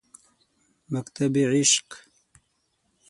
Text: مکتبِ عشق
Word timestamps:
مکتبِ 0.91 1.33
عشق 1.53 1.87